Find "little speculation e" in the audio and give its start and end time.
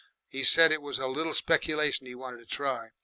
1.05-2.15